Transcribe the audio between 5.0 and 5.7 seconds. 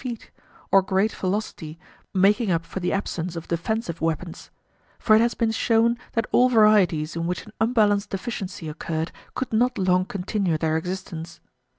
it has been